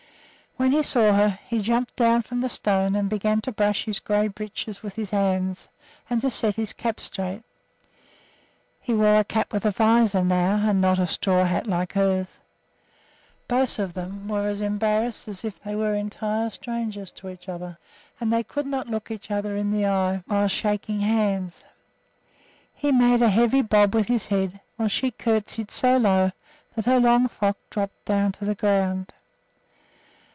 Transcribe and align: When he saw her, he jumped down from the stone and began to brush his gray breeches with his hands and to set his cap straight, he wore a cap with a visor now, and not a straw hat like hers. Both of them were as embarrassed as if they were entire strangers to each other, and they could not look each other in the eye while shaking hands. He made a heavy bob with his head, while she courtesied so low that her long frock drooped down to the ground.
When 0.57 0.71
he 0.73 0.83
saw 0.83 1.13
her, 1.15 1.39
he 1.47 1.59
jumped 1.59 1.95
down 1.95 2.21
from 2.21 2.41
the 2.41 2.49
stone 2.49 2.93
and 2.95 3.09
began 3.09 3.41
to 3.41 3.51
brush 3.51 3.85
his 3.85 3.99
gray 3.99 4.27
breeches 4.27 4.83
with 4.83 4.93
his 4.93 5.09
hands 5.09 5.69
and 6.07 6.21
to 6.21 6.29
set 6.29 6.53
his 6.55 6.71
cap 6.71 6.99
straight, 6.99 7.41
he 8.79 8.93
wore 8.93 9.17
a 9.19 9.23
cap 9.23 9.51
with 9.53 9.65
a 9.65 9.71
visor 9.71 10.23
now, 10.23 10.57
and 10.69 10.79
not 10.79 10.99
a 10.99 11.07
straw 11.07 11.45
hat 11.45 11.65
like 11.65 11.93
hers. 11.93 12.37
Both 13.47 13.79
of 13.79 13.95
them 13.95 14.27
were 14.27 14.45
as 14.47 14.61
embarrassed 14.61 15.27
as 15.27 15.43
if 15.43 15.59
they 15.63 15.73
were 15.73 15.95
entire 15.95 16.51
strangers 16.51 17.11
to 17.13 17.29
each 17.29 17.49
other, 17.49 17.79
and 18.19 18.31
they 18.31 18.43
could 18.43 18.67
not 18.67 18.87
look 18.87 19.09
each 19.09 19.31
other 19.31 19.55
in 19.55 19.71
the 19.71 19.87
eye 19.87 20.21
while 20.27 20.47
shaking 20.47 20.99
hands. 20.99 21.63
He 22.75 22.91
made 22.91 23.23
a 23.23 23.29
heavy 23.29 23.63
bob 23.63 23.95
with 23.95 24.09
his 24.09 24.27
head, 24.27 24.59
while 24.75 24.89
she 24.89 25.09
courtesied 25.09 25.71
so 25.71 25.97
low 25.97 26.31
that 26.75 26.85
her 26.85 26.99
long 26.99 27.29
frock 27.29 27.57
drooped 27.71 28.05
down 28.05 28.33
to 28.33 28.45
the 28.45 28.53
ground. 28.53 29.11